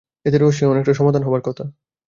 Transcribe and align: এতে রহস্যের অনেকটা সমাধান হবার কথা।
এতে 0.25 0.37
রহস্যের 0.37 0.71
অনেকটা 0.71 0.93
সমাধান 0.93 1.23
হবার 1.23 1.41
কথা। 1.41 1.63